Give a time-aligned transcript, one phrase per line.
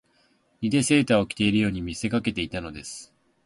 [0.61, 3.13] 以てセーターを着ているように見せかけていたのです